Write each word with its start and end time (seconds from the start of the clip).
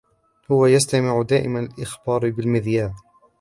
هو 0.51 0.65
يستمع 0.65 1.21
دائما 1.21 1.59
للأخبار 1.59 2.29
بالمذياع. 2.29 2.93